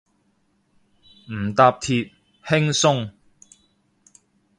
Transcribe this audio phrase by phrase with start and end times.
[1.31, 2.11] 唔搭鐵，
[2.47, 3.11] 輕鬆